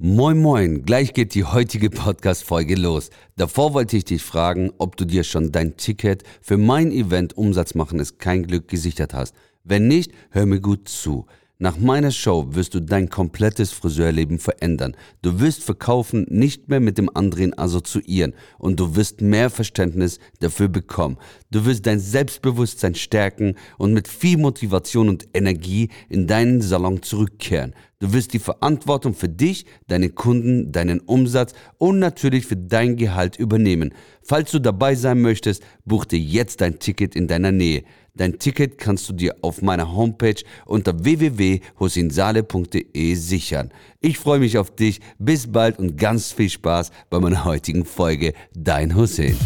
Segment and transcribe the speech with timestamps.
[0.00, 3.10] Moin Moin, gleich geht die heutige Podcast-Folge los.
[3.36, 7.74] Davor wollte ich dich fragen, ob du dir schon dein Ticket für mein Event Umsatz
[7.74, 9.34] machen ist kein Glück gesichert hast.
[9.64, 11.26] Wenn nicht, hör mir gut zu.
[11.60, 14.96] Nach meiner Show wirst du dein komplettes Friseurleben verändern.
[15.22, 20.68] Du wirst verkaufen, nicht mehr mit dem anderen assoziieren und du wirst mehr Verständnis dafür
[20.68, 21.18] bekommen.
[21.50, 27.74] Du wirst dein Selbstbewusstsein stärken und mit viel Motivation und Energie in deinen Salon zurückkehren.
[28.00, 33.34] Du wirst die Verantwortung für dich, deine Kunden, deinen Umsatz und natürlich für dein Gehalt
[33.36, 33.92] übernehmen.
[34.22, 37.82] Falls du dabei sein möchtest, buch dir jetzt dein Ticket in deiner Nähe.
[38.14, 43.72] Dein Ticket kannst du dir auf meiner Homepage unter www.hosinsale.de sichern.
[44.00, 45.00] Ich freue mich auf dich.
[45.18, 48.32] Bis bald und ganz viel Spaß bei meiner heutigen Folge.
[48.54, 49.36] Dein Hussein.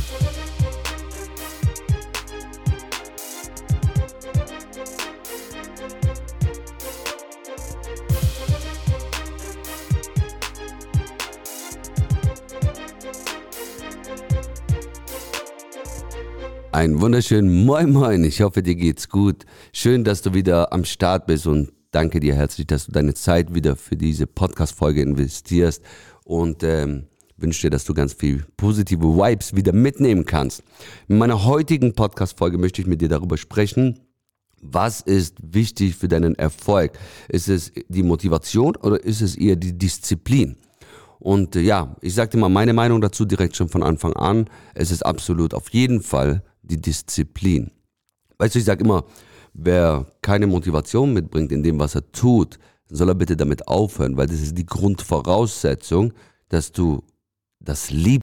[16.72, 18.24] Ein wunderschönen Moin Moin.
[18.24, 19.44] Ich hoffe, dir geht's gut.
[19.74, 23.54] Schön, dass du wieder am Start bist und danke dir herzlich, dass du deine Zeit
[23.54, 25.82] wieder für diese Podcast-Folge investierst
[26.24, 30.62] und ähm, wünsche dir, dass du ganz viel positive Vibes wieder mitnehmen kannst.
[31.08, 34.00] In meiner heutigen Podcast-Folge möchte ich mit dir darüber sprechen,
[34.62, 36.92] was ist wichtig für deinen Erfolg?
[37.28, 40.56] Ist es die Motivation oder ist es eher die Disziplin?
[41.18, 44.48] Und äh, ja, ich dir mal meine Meinung dazu direkt schon von Anfang an.
[44.74, 47.70] Es ist absolut auf jeden Fall die Disziplin.
[48.38, 49.04] Weißt du, ich sage immer,
[49.52, 54.26] wer keine Motivation mitbringt in dem, was er tut, soll er bitte damit aufhören, weil
[54.26, 56.12] das ist die Grundvoraussetzung,
[56.48, 57.02] dass du
[57.60, 58.22] das liebst.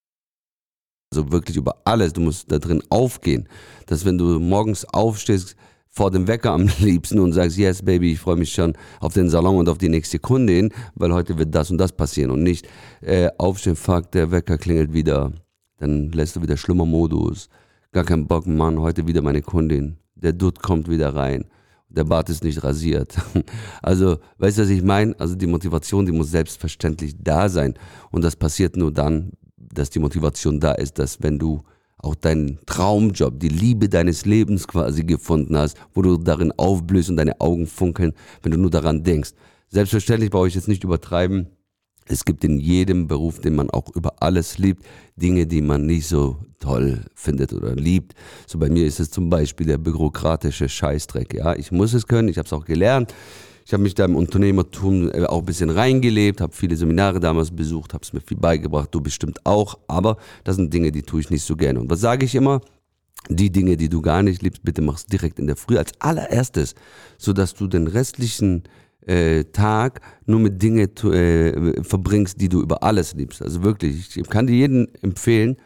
[1.11, 3.47] Also wirklich über alles, du musst da drin aufgehen.
[3.87, 5.55] Dass wenn du morgens aufstehst,
[5.89, 9.29] vor dem Wecker am liebsten und sagst, yes, Baby, ich freue mich schon auf den
[9.29, 12.67] Salon und auf die nächste Kundin, weil heute wird das und das passieren und nicht
[13.01, 15.33] äh, aufstehen, fuck, der Wecker klingelt wieder,
[15.77, 17.49] dann lässt du wieder Schlummermodus,
[17.91, 19.97] gar keinen Bock, Mann, heute wieder meine Kundin.
[20.15, 21.45] Der Dutt kommt wieder rein.
[21.89, 23.17] Der Bart ist nicht rasiert.
[23.81, 25.15] Also, weißt du, was ich meine?
[25.19, 27.73] Also die Motivation, die muss selbstverständlich da sein.
[28.11, 31.63] Und das passiert nur dann, dass die Motivation da ist, dass wenn du
[31.97, 37.17] auch deinen Traumjob, die Liebe deines Lebens quasi gefunden hast, wo du darin aufblühst und
[37.17, 39.31] deine Augen funkeln, wenn du nur daran denkst.
[39.67, 41.47] Selbstverständlich brauche ich jetzt nicht übertreiben.
[42.11, 44.83] Es gibt in jedem Beruf, den man auch über alles liebt,
[45.15, 48.15] Dinge, die man nicht so toll findet oder liebt.
[48.47, 51.35] So bei mir ist es zum Beispiel der bürokratische Scheißdreck.
[51.35, 53.13] Ja, ich muss es können, ich habe es auch gelernt.
[53.63, 57.51] Ich habe mich da im Unternehmertum äh, auch ein bisschen reingelebt, habe viele Seminare damals
[57.51, 59.77] besucht, habe es mir viel beigebracht, du bestimmt auch.
[59.87, 61.79] Aber das sind Dinge, die tue ich nicht so gerne.
[61.79, 62.61] Und was sage ich immer?
[63.29, 66.73] Die Dinge, die du gar nicht liebst, bitte mach's direkt in der Früh als allererstes,
[67.19, 68.63] sodass du den restlichen
[69.05, 73.41] äh, Tag nur mit Dingen äh, verbringst, die du über alles liebst.
[73.41, 75.57] Also wirklich, ich kann dir jeden empfehlen,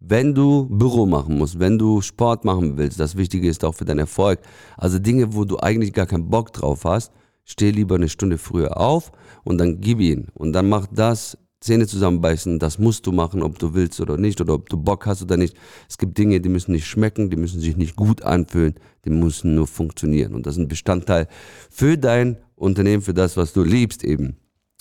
[0.00, 3.84] wenn du Büro machen musst, wenn du Sport machen willst, das Wichtige ist auch für
[3.84, 4.40] deinen Erfolg.
[4.76, 7.12] Also Dinge, wo du eigentlich gar keinen Bock drauf hast,
[7.44, 9.10] steh lieber eine Stunde früher auf
[9.44, 10.28] und dann gib ihn.
[10.34, 14.40] Und dann mach das, Zähne zusammenbeißen, das musst du machen, ob du willst oder nicht,
[14.40, 15.56] oder ob du Bock hast oder nicht.
[15.88, 19.56] Es gibt Dinge, die müssen nicht schmecken, die müssen sich nicht gut anfühlen, die müssen
[19.56, 20.34] nur funktionieren.
[20.34, 21.26] Und das ist ein Bestandteil
[21.68, 24.36] für dein Unternehmen, für das, was du liebst eben.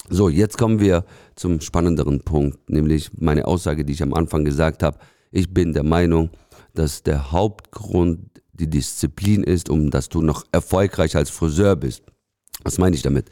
[0.10, 1.06] So, jetzt kommen wir
[1.36, 5.00] zum spannenderen Punkt, nämlich meine Aussage, die ich am Anfang gesagt habe.
[5.32, 6.30] Ich bin der Meinung,
[6.74, 12.04] dass der Hauptgrund die Disziplin ist, um dass du noch erfolgreich als Friseur bist.
[12.64, 13.30] Was meine ich damit?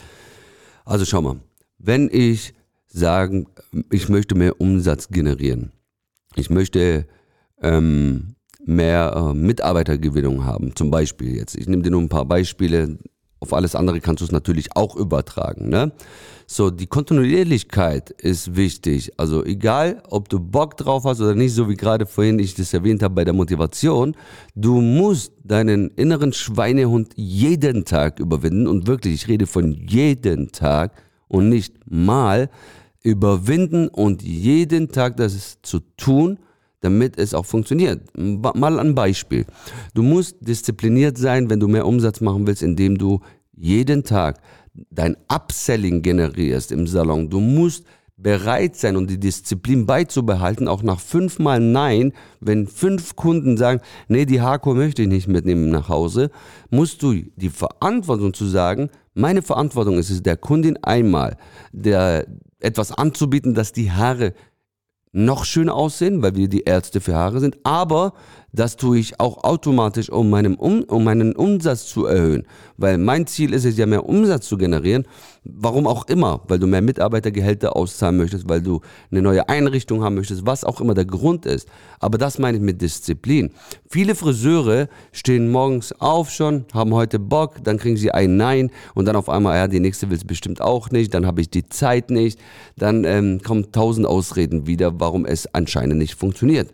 [0.84, 1.40] Also schau mal,
[1.78, 2.54] wenn ich
[2.88, 3.48] sagen,
[3.92, 5.72] ich möchte mehr Umsatz generieren,
[6.36, 7.08] ich möchte
[7.62, 8.36] ähm,
[8.66, 11.56] mehr äh, Mitarbeitergewinnung haben, zum Beispiel jetzt.
[11.56, 12.98] Ich nehme dir nur ein paar Beispiele,
[13.46, 15.70] auf alles andere kannst du es natürlich auch übertragen.
[15.70, 15.92] Ne?
[16.48, 19.12] So, die Kontinuierlichkeit ist wichtig.
[19.18, 22.74] Also egal, ob du Bock drauf hast oder nicht, so wie gerade vorhin ich das
[22.74, 24.16] erwähnt habe bei der Motivation,
[24.56, 28.68] du musst deinen inneren Schweinehund jeden Tag überwinden.
[28.68, 30.94] Und wirklich, ich rede von jeden Tag
[31.28, 32.50] und nicht mal
[33.02, 36.40] überwinden und jeden Tag das zu tun,
[36.86, 38.02] damit es auch funktioniert.
[38.16, 39.46] Mal ein Beispiel.
[39.94, 43.20] Du musst diszipliniert sein, wenn du mehr Umsatz machen willst, indem du
[43.58, 44.40] jeden Tag
[44.92, 47.30] dein Upselling generierst im Salon.
[47.30, 47.86] Du musst
[48.18, 54.26] bereit sein und die Disziplin beizubehalten, auch nach fünfmal Nein, wenn fünf Kunden sagen, nee,
[54.26, 56.30] die Hako möchte ich nicht mitnehmen nach Hause,
[56.70, 61.38] musst du die Verantwortung zu sagen, meine Verantwortung ist es, der Kundin einmal
[61.72, 62.26] der,
[62.60, 64.34] etwas anzubieten, dass die Haare
[65.16, 68.14] noch schöner aussehen, weil wir die Ärzte für Haare sind, aber
[68.56, 72.48] das tue ich auch automatisch, um, meinem um, um meinen Umsatz zu erhöhen.
[72.78, 75.06] Weil mein Ziel ist es ja, mehr Umsatz zu generieren.
[75.44, 78.82] Warum auch immer, weil du mehr Mitarbeitergehälter auszahlen möchtest, weil du
[79.12, 81.68] eine neue Einrichtung haben möchtest, was auch immer der Grund ist.
[82.00, 83.52] Aber das meine ich mit Disziplin.
[83.88, 89.06] Viele Friseure stehen morgens auf schon, haben heute Bock, dann kriegen sie ein Nein und
[89.06, 91.68] dann auf einmal, ja, die nächste will es bestimmt auch nicht, dann habe ich die
[91.70, 92.40] Zeit nicht,
[92.78, 96.74] dann ähm, kommen tausend Ausreden wieder, warum es anscheinend nicht funktioniert.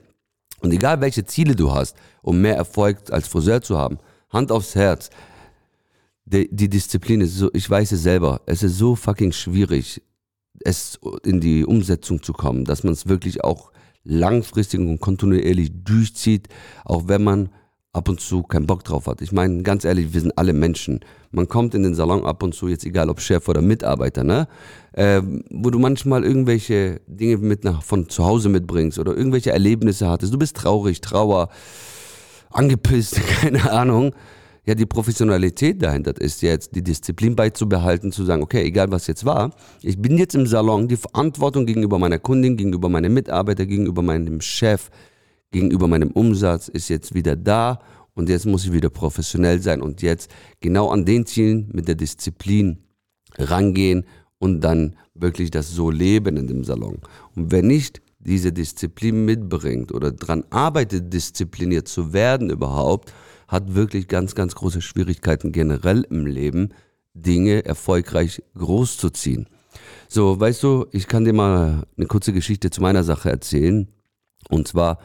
[0.61, 3.97] Und egal welche Ziele du hast, um mehr Erfolg als Friseur zu haben,
[4.29, 5.09] Hand aufs Herz,
[6.25, 10.01] die, die Disziplin ist so, ich weiß es selber, es ist so fucking schwierig,
[10.63, 13.71] es in die Umsetzung zu kommen, dass man es wirklich auch
[14.03, 16.47] langfristig und kontinuierlich durchzieht,
[16.85, 17.49] auch wenn man
[17.93, 19.21] ab und zu keinen Bock drauf hat.
[19.21, 21.01] Ich meine, ganz ehrlich, wir sind alle Menschen.
[21.31, 24.47] Man kommt in den Salon ab und zu, jetzt egal ob Chef oder Mitarbeiter, ne?
[24.93, 30.09] Äh, wo du manchmal irgendwelche Dinge mit nach, von zu Hause mitbringst oder irgendwelche Erlebnisse
[30.09, 30.33] hattest.
[30.33, 31.49] Du bist traurig, trauer,
[32.49, 34.13] angepisst, keine Ahnung.
[34.63, 39.25] Ja, die Professionalität dahinter ist jetzt, die Disziplin beizubehalten, zu sagen, okay, egal was jetzt
[39.25, 39.51] war,
[39.81, 44.39] ich bin jetzt im Salon, die Verantwortung gegenüber meiner Kundin, gegenüber meinem Mitarbeiter, gegenüber meinem
[44.39, 44.91] Chef,
[45.51, 47.79] gegenüber meinem Umsatz ist jetzt wieder da
[48.13, 51.95] und jetzt muss ich wieder professionell sein und jetzt genau an den Zielen mit der
[51.95, 52.79] Disziplin
[53.37, 54.05] rangehen
[54.39, 56.99] und dann wirklich das so leben in dem Salon.
[57.35, 63.13] Und wer nicht diese Disziplin mitbringt oder daran arbeitet, diszipliniert zu werden überhaupt,
[63.47, 66.69] hat wirklich ganz, ganz große Schwierigkeiten generell im Leben,
[67.13, 69.47] Dinge erfolgreich großzuziehen.
[70.07, 73.87] So, weißt du, ich kann dir mal eine kurze Geschichte zu meiner Sache erzählen.
[74.49, 74.99] Und zwar,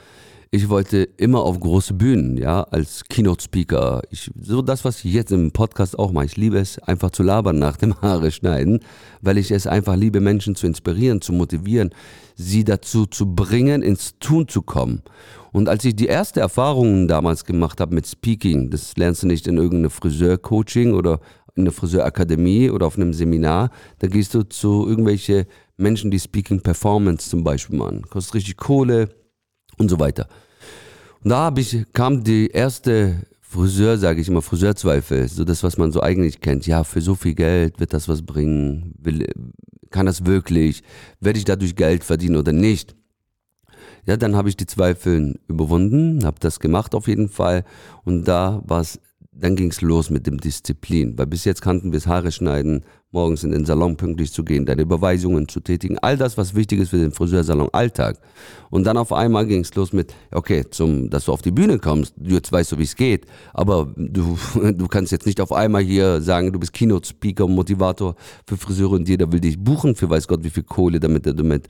[0.51, 4.03] ich wollte immer auf große Bühnen, ja, als Keynote-Speaker.
[4.41, 6.27] So das, was ich jetzt im Podcast auch mache.
[6.27, 8.81] Ich liebe es, einfach zu labern nach dem Haare schneiden,
[9.21, 11.91] weil ich es einfach liebe, Menschen zu inspirieren, zu motivieren,
[12.37, 15.03] sie dazu zu bringen, ins Tun zu kommen.
[15.53, 19.47] Und als ich die erste Erfahrung damals gemacht habe mit Speaking, das lernst du nicht
[19.49, 21.21] in irgendeinem Friseur-Coaching oder
[21.57, 25.47] in einer Friseurakademie oder auf einem Seminar, da gehst du zu irgendwelche
[25.77, 28.03] Menschen, die Speaking Performance zum Beispiel machen.
[28.03, 29.09] Kostet richtig Kohle,
[29.79, 30.29] und so weiter.
[31.23, 35.93] Und da ich, kam die erste Friseur, sage ich immer, Friseurzweifel, so das, was man
[35.93, 36.67] so eigentlich kennt.
[36.67, 38.95] Ja, für so viel Geld wird das was bringen?
[38.99, 39.27] Will,
[39.91, 40.83] kann das wirklich?
[41.21, 42.95] Werde ich dadurch Geld verdienen oder nicht?
[44.05, 47.65] Ja, dann habe ich die Zweifel überwunden, habe das gemacht auf jeden Fall.
[48.05, 49.01] Und da war es
[49.39, 52.85] dann ging es los mit dem Disziplin, weil bis jetzt kannten wir es Haare schneiden,
[53.11, 56.81] morgens in den Salon pünktlich zu gehen, deine Überweisungen zu tätigen, all das, was wichtig
[56.81, 58.19] ist für den Friseursalon Alltag.
[58.71, 61.79] Und dann auf einmal ging es los mit, okay, zum, dass du auf die Bühne
[61.79, 65.83] kommst, jetzt weißt du, wie es geht, aber du, du kannst jetzt nicht auf einmal
[65.83, 68.17] hier sagen, du bist Keynote-Speaker, Motivator
[68.47, 71.35] für Friseure und jeder will dich buchen für weiß Gott wie viel Kohle, damit du
[71.35, 71.69] damit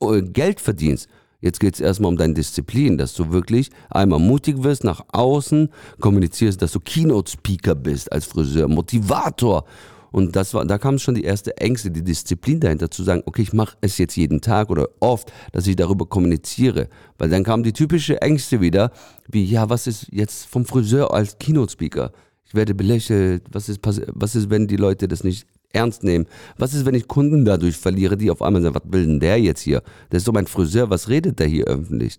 [0.00, 1.08] äh, Geld verdienst.
[1.40, 5.70] Jetzt geht es erstmal um deine Disziplin, dass du wirklich einmal mutig wirst, nach außen
[5.98, 9.64] kommunizierst, dass du Keynote-Speaker bist als Friseur, Motivator.
[10.12, 13.42] Und das war, da kam schon die erste Ängste, die Disziplin dahinter zu sagen, okay,
[13.42, 16.88] ich mache es jetzt jeden Tag oder oft, dass ich darüber kommuniziere.
[17.16, 18.90] Weil dann kamen die typischen Ängste wieder,
[19.28, 22.12] wie, ja, was ist jetzt vom Friseur als Keynote-Speaker?
[22.44, 26.26] Ich werde belächelt, was ist, was ist, wenn die Leute das nicht ernst nehmen.
[26.58, 29.40] Was ist, wenn ich Kunden dadurch verliere, die auf einmal sagen, was will denn der
[29.40, 29.82] jetzt hier?
[30.10, 32.16] Der ist so mein Friseur, was redet der hier öffentlich?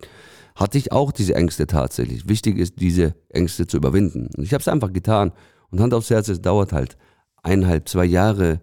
[0.54, 2.28] Hatte ich auch diese Ängste tatsächlich.
[2.28, 4.28] Wichtig ist, diese Ängste zu überwinden.
[4.36, 5.32] Und ich habe es einfach getan.
[5.70, 6.96] Und Hand aufs Herz, es dauert halt
[7.42, 8.60] eineinhalb, zwei Jahre,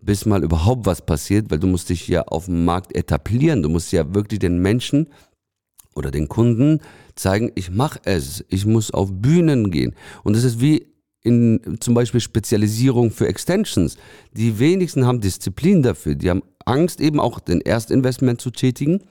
[0.00, 3.62] bis mal überhaupt was passiert, weil du musst dich ja auf dem Markt etablieren.
[3.62, 5.08] Du musst ja wirklich den Menschen
[5.94, 6.80] oder den Kunden
[7.14, 8.44] zeigen, ich mache es.
[8.48, 9.94] Ich muss auf Bühnen gehen.
[10.22, 10.93] Und es ist wie
[11.24, 13.96] in zum Beispiel Spezialisierung für Extensions.
[14.32, 16.14] Die wenigsten haben Disziplin dafür.
[16.14, 19.02] Die haben Angst, eben auch den Erstinvestment zu tätigen,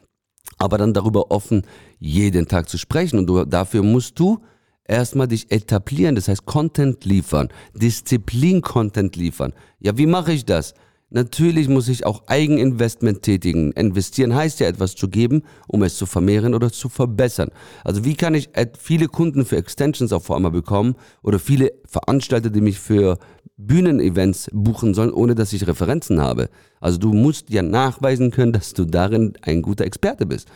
[0.58, 1.63] aber dann darüber offen
[2.00, 3.20] jeden Tag zu sprechen.
[3.20, 4.39] Und du, dafür musst du
[4.86, 9.53] erstmal dich etablieren, das heißt Content liefern, Disziplin-Content liefern.
[9.79, 10.74] Ja, wie mache ich das?
[11.15, 13.72] Natürlich muss ich auch Eigeninvestment tätigen.
[13.74, 17.51] Investieren heißt ja etwas zu geben, um es zu vermehren oder zu verbessern.
[17.84, 22.62] Also wie kann ich viele Kunden für Extensions auf einmal bekommen oder viele Veranstalter, die
[22.62, 23.20] mich für
[23.58, 26.50] Bühnenevents buchen sollen, ohne dass ich Referenzen habe.
[26.79, 30.48] Also du musst ja nachweisen können, dass du darin ein guter Experte bist.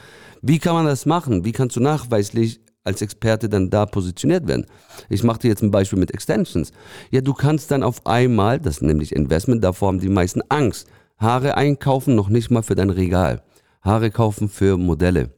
[0.42, 1.46] Wie kann man das machen?
[1.46, 4.66] Wie kannst du nachweislich als Experte dann da positioniert werden.
[5.10, 6.72] Ich mache dir jetzt ein Beispiel mit Extensions.
[7.12, 10.88] Ja, du kannst dann auf einmal, das ist nämlich Investment, davor haben die meisten Angst.
[11.18, 13.44] Haare einkaufen noch nicht mal für dein Regal.
[13.82, 15.30] Haare kaufen für Modelle.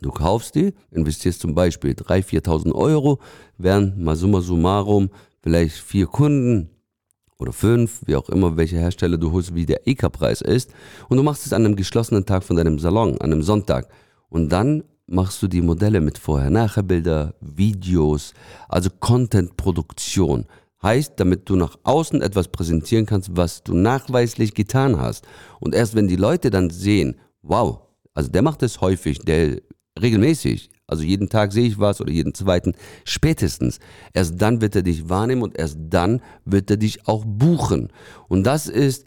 [0.00, 3.18] Du kaufst die, investierst zum Beispiel 3.000, 4.000 Euro,
[3.56, 5.10] wären mal summa summarum
[5.42, 6.70] vielleicht vier Kunden
[7.38, 10.72] oder fünf, wie auch immer, welche Hersteller du holst, wie der EK-Preis ist.
[11.08, 13.88] Und du machst es an einem geschlossenen Tag von deinem Salon, an einem Sonntag.
[14.28, 18.34] Und dann machst du die Modelle mit Vorher-Nachher-Bilder, Videos,
[18.68, 20.46] also Content-Produktion.
[20.82, 25.26] Heißt, damit du nach außen etwas präsentieren kannst, was du nachweislich getan hast.
[25.58, 27.80] Und erst wenn die Leute dann sehen, wow,
[28.14, 29.60] also der macht es häufig, der
[30.00, 32.74] regelmäßig, also jeden Tag sehe ich was oder jeden zweiten,
[33.04, 33.78] spätestens.
[34.12, 37.92] Erst dann wird er dich wahrnehmen und erst dann wird er dich auch buchen.
[38.28, 39.06] Und das ist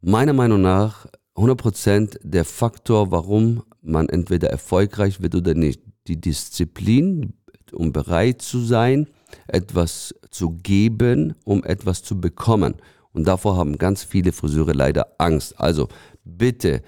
[0.00, 1.06] meiner Meinung nach
[1.36, 5.82] 100% der Faktor, warum man entweder erfolgreich wird oder nicht.
[6.06, 7.34] Die Disziplin,
[7.72, 9.08] um bereit zu sein,
[9.46, 12.74] etwas zu geben, um etwas zu bekommen.
[13.12, 15.58] Und davor haben ganz viele Friseure leider Angst.
[15.58, 15.88] Also
[16.24, 16.82] bitte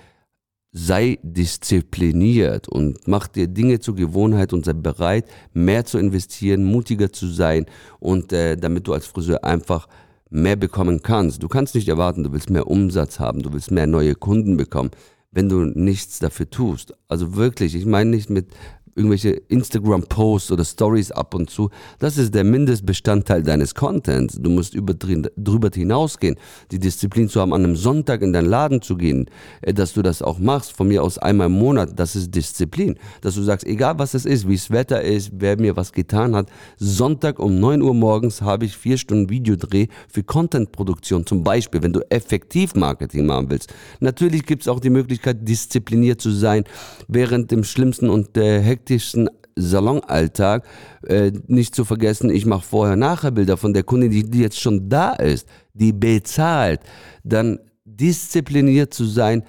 [0.72, 7.12] sei diszipliniert und mach dir Dinge zur Gewohnheit und sei bereit, mehr zu investieren, mutiger
[7.12, 7.66] zu sein
[7.98, 9.88] und äh, damit du als Friseur einfach
[10.30, 11.42] mehr bekommen kannst.
[11.42, 14.92] Du kannst nicht erwarten, du willst mehr Umsatz haben, du willst mehr neue Kunden bekommen,
[15.32, 16.94] wenn du nichts dafür tust.
[17.08, 18.48] Also wirklich, ich meine nicht mit
[19.00, 21.70] irgendwelche Instagram-Posts oder Stories ab und zu.
[21.98, 24.36] Das ist der Mindestbestandteil deines Contents.
[24.38, 26.36] Du musst über, drüber hinausgehen,
[26.70, 29.26] die Disziplin zu haben, an einem Sonntag in deinen Laden zu gehen,
[29.62, 32.96] äh, dass du das auch machst, von mir aus einmal im Monat, das ist Disziplin.
[33.22, 36.36] Dass du sagst, egal was es ist, wie es Wetter ist, wer mir was getan
[36.36, 41.24] hat, Sonntag um 9 Uhr morgens habe ich vier Stunden Videodreh für Contentproduktion.
[41.24, 43.72] Zum Beispiel, wenn du effektiv Marketing machen willst.
[44.00, 46.64] Natürlich gibt es auch die Möglichkeit, diszipliniert zu sein,
[47.08, 50.64] während dem schlimmsten und äh, hektischsten Salonalltag.
[51.06, 54.88] Äh, nicht zu vergessen, ich mache vorher-nachher Bilder von der Kundin, die, die jetzt schon
[54.88, 56.80] da ist, die bezahlt.
[57.24, 59.44] Dann diszipliniert zu sein,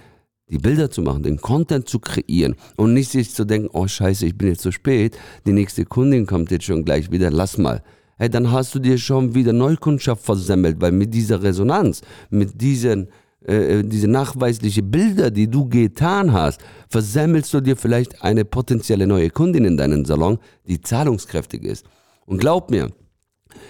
[0.49, 4.25] die Bilder zu machen, den Content zu kreieren und nicht sich zu denken, oh scheiße,
[4.25, 7.81] ich bin jetzt zu spät, die nächste Kundin kommt jetzt schon gleich wieder, lass mal.
[8.17, 13.07] Hey, dann hast du dir schon wieder Neukundschaft versemmelt, weil mit dieser Resonanz, mit diesen
[13.47, 19.07] äh, äh, diese nachweisliche Bilder, die du getan hast, versemmelst du dir vielleicht eine potenzielle
[19.07, 21.85] neue Kundin in deinen Salon, die zahlungskräftig ist.
[22.27, 22.91] Und glaub mir,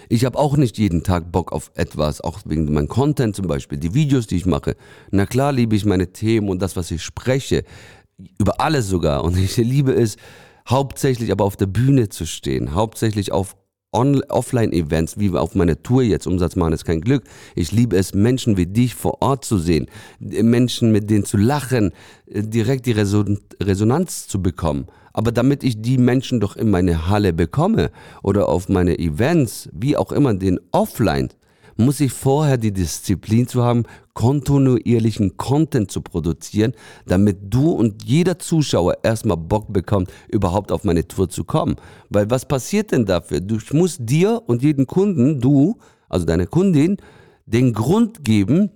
[0.09, 3.77] ich habe auch nicht jeden Tag Bock auf etwas, auch wegen meinem Content zum Beispiel,
[3.77, 4.75] die Videos, die ich mache.
[5.09, 7.63] Na klar liebe ich meine Themen und das, was ich spreche,
[8.37, 9.23] über alles sogar.
[9.23, 10.17] Und ich liebe es,
[10.67, 13.55] hauptsächlich aber auf der Bühne zu stehen, hauptsächlich auf
[13.93, 17.24] Offline-Events, wie auf meiner Tour jetzt, Umsatz machen ist kein Glück.
[17.55, 19.88] Ich liebe es, Menschen wie dich vor Ort zu sehen,
[20.19, 21.91] Menschen mit denen zu lachen,
[22.27, 24.88] äh, direkt die Resonanz zu bekommen.
[25.13, 27.91] Aber damit ich die Menschen doch in meine Halle bekomme
[28.24, 31.29] oder auf meine Events, wie auch immer, den Offline,
[31.81, 33.83] muss ich vorher die Disziplin zu haben,
[34.13, 36.73] kontinuierlichen Content zu produzieren,
[37.05, 41.75] damit du und jeder Zuschauer erstmal Bock bekommt, überhaupt auf meine Tour zu kommen.
[42.09, 43.39] Weil was passiert denn dafür?
[43.39, 45.77] Du musst dir und jedem Kunden, du,
[46.09, 46.97] also deine Kundin,
[47.45, 48.71] den Grund geben,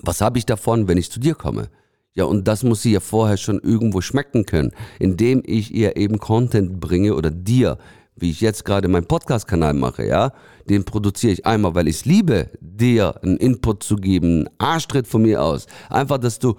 [0.00, 1.68] was habe ich davon, wenn ich zu dir komme?
[2.14, 6.18] Ja, und das muss sie ja vorher schon irgendwo schmecken können, indem ich ihr eben
[6.18, 7.78] Content bringe oder dir
[8.20, 10.32] wie ich jetzt gerade meinen Podcast-Kanal mache, ja,
[10.68, 15.06] den produziere ich einmal, weil ich es liebe, dir einen Input zu geben, einen Arschtritt
[15.06, 15.66] von mir aus.
[15.88, 16.56] Einfach, dass du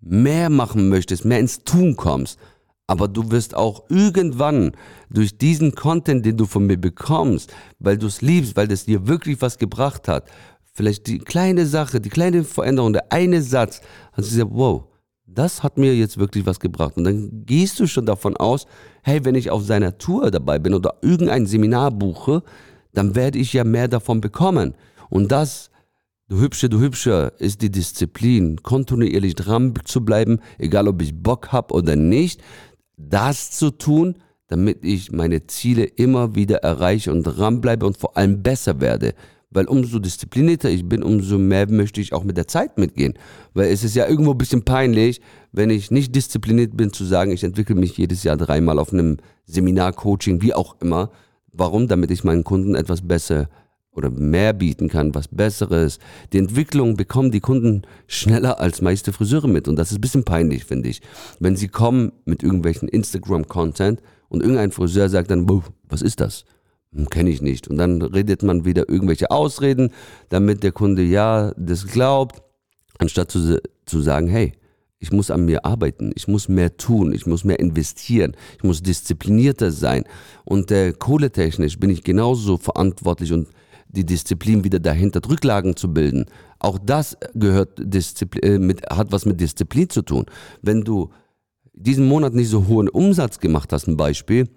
[0.00, 2.38] mehr machen möchtest, mehr ins Tun kommst.
[2.86, 4.72] Aber du wirst auch irgendwann
[5.08, 9.06] durch diesen Content, den du von mir bekommst, weil du es liebst, weil das dir
[9.06, 10.28] wirklich was gebracht hat,
[10.74, 13.80] vielleicht die kleine Sache, die kleine Veränderung, der eine Satz,
[14.12, 14.84] hast du gesagt, wow,
[15.34, 16.96] das hat mir jetzt wirklich was gebracht.
[16.96, 18.66] Und dann gehst du schon davon aus,
[19.02, 22.42] hey, wenn ich auf seiner Tour dabei bin oder irgendein Seminar buche,
[22.92, 24.74] dann werde ich ja mehr davon bekommen.
[25.10, 25.70] Und das,
[26.28, 31.52] du Hübsche, du Hübscher, ist die Disziplin, kontinuierlich dran zu bleiben, egal ob ich Bock
[31.52, 32.42] habe oder nicht,
[32.96, 34.16] das zu tun,
[34.48, 39.14] damit ich meine Ziele immer wieder erreiche und dranbleibe und vor allem besser werde.
[39.52, 43.14] Weil umso disziplinierter ich bin, umso mehr möchte ich auch mit der Zeit mitgehen.
[43.54, 45.20] Weil es ist ja irgendwo ein bisschen peinlich,
[45.52, 49.18] wenn ich nicht diszipliniert bin, zu sagen, ich entwickle mich jedes Jahr dreimal auf einem
[49.44, 51.10] Seminar, Coaching, wie auch immer.
[51.52, 51.88] Warum?
[51.88, 53.48] Damit ich meinen Kunden etwas besser
[53.94, 55.98] oder mehr bieten kann, was Besseres.
[56.32, 59.68] Die Entwicklung bekommen die Kunden schneller als meiste Friseure mit.
[59.68, 61.02] Und das ist ein bisschen peinlich, finde ich.
[61.40, 65.46] Wenn sie kommen mit irgendwelchen Instagram-Content und irgendein Friseur sagt dann,
[65.88, 66.44] was ist das?
[66.94, 67.68] Hm, Kenne ich nicht.
[67.68, 69.90] Und dann redet man wieder irgendwelche Ausreden,
[70.28, 72.42] damit der Kunde ja das glaubt,
[72.98, 74.52] anstatt zu, zu sagen, hey,
[74.98, 78.82] ich muss an mir arbeiten, ich muss mehr tun, ich muss mehr investieren, ich muss
[78.82, 80.04] disziplinierter sein.
[80.44, 83.48] Und äh, kohletechnisch bin ich genauso verantwortlich und
[83.88, 86.26] die Disziplin wieder dahinter, Rücklagen zu bilden.
[86.60, 90.26] Auch das gehört Disziplin, äh, mit, hat was mit Disziplin zu tun.
[90.62, 91.10] Wenn du
[91.74, 94.48] diesen Monat nicht so hohen Umsatz gemacht hast, ein Beispiel,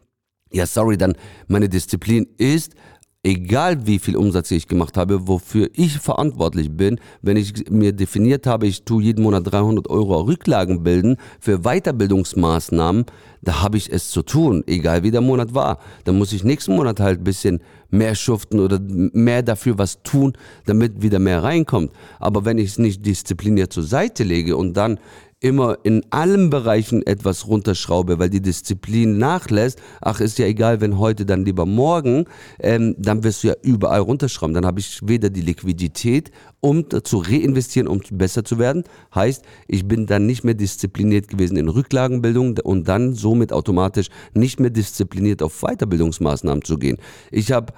[0.55, 1.15] ja, sorry, dann
[1.47, 2.75] meine Disziplin ist,
[3.23, 8.47] egal wie viel Umsatz ich gemacht habe, wofür ich verantwortlich bin, wenn ich mir definiert
[8.47, 13.05] habe, ich tue jeden Monat 300 Euro Rücklagen bilden für Weiterbildungsmaßnahmen,
[13.41, 15.79] da habe ich es zu tun, egal wie der Monat war.
[16.05, 17.59] Dann muss ich nächsten Monat halt ein bisschen
[17.89, 20.33] mehr schuften oder mehr dafür was tun,
[20.65, 21.91] damit wieder mehr reinkommt.
[22.19, 24.99] Aber wenn ich es nicht diszipliniert zur Seite lege und dann
[25.45, 30.97] immer in allen Bereichen etwas runterschraube, weil die Disziplin nachlässt, ach, ist ja egal, wenn
[30.97, 32.25] heute, dann lieber morgen,
[32.59, 34.55] ähm, dann wirst du ja überall runterschrauben.
[34.55, 38.85] Dann habe ich weder die Liquidität, um zu reinvestieren, um besser zu werden.
[39.13, 44.59] Heißt, ich bin dann nicht mehr diszipliniert gewesen in Rücklagenbildung und dann somit automatisch nicht
[44.59, 46.97] mehr diszipliniert auf Weiterbildungsmaßnahmen zu gehen.
[47.29, 47.71] Ich habe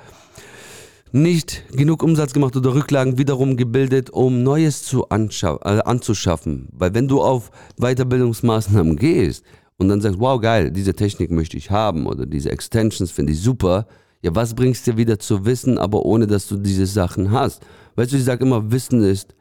[1.12, 6.70] nicht genug Umsatz gemacht oder Rücklagen wiederum gebildet, um Neues zu äh, anzuschaffen.
[6.72, 9.44] Weil wenn du auf Weiterbildungsmaßnahmen gehst
[9.78, 13.40] und dann sagst, wow, geil, diese Technik möchte ich haben oder diese Extensions finde ich
[13.40, 13.88] super,
[14.22, 17.66] ja, was bringst dir wieder zu Wissen, aber ohne dass du diese Sachen hast?
[17.96, 19.36] Weißt du, ich sage immer, Wissen ist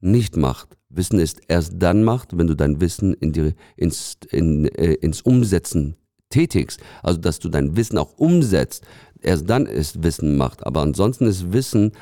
[0.00, 0.76] nicht Macht.
[0.88, 5.22] Wissen ist erst dann Macht, wenn du dein Wissen in die, ins, in, äh, ins
[5.22, 5.96] Umsetzen
[6.30, 6.80] tätigst.
[7.02, 8.84] Also, dass du dein Wissen auch umsetzt
[9.22, 10.66] erst dann ist Wissen Macht.
[10.66, 11.92] Aber ansonsten ist Wissen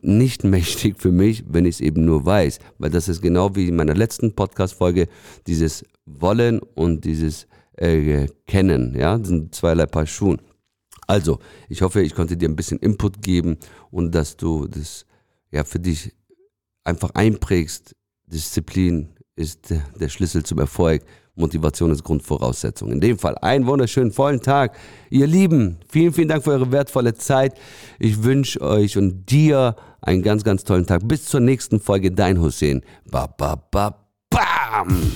[0.00, 2.58] nicht mächtig für mich, wenn ich es eben nur weiß.
[2.78, 5.08] Weil das ist genau wie in meiner letzten Podcast-Folge,
[5.46, 7.46] dieses Wollen und dieses
[7.76, 10.40] äh, Kennen, ja, das sind zweierlei Paar Schuhen.
[11.06, 13.58] Also, ich hoffe, ich konnte dir ein bisschen Input geben
[13.90, 15.04] und dass du das
[15.50, 16.12] ja für dich
[16.84, 17.96] einfach einprägst.
[18.26, 19.10] Disziplin
[19.42, 21.02] ist der Schlüssel zum Erfolg.
[21.34, 22.92] Motivation ist Grundvoraussetzung.
[22.92, 24.76] In dem Fall einen wunderschönen vollen Tag.
[25.10, 27.58] Ihr Lieben, vielen, vielen Dank für eure wertvolle Zeit.
[27.98, 31.08] Ich wünsche euch und dir einen ganz, ganz tollen Tag.
[31.08, 32.10] Bis zur nächsten Folge.
[32.12, 32.82] Dein Hussein.
[33.10, 33.96] Ba, ba, ba,
[34.30, 35.12] bam!